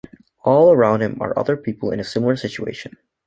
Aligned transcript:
All 0.41 0.73
around 0.73 1.03
him 1.03 1.19
are 1.21 1.37
other 1.37 1.55
people 1.55 1.91
in 1.91 1.99
a 1.99 2.03
similar 2.03 2.35
situation. 2.35 2.97